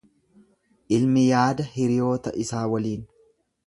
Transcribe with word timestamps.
Ilmi 0.97 1.27
yaada 1.35 1.69
hiriyoota 1.77 2.37
isaa 2.47 2.67
waliin. 2.77 3.09